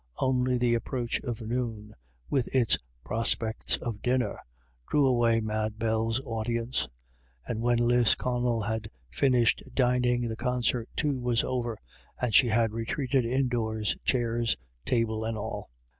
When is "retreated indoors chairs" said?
12.73-14.57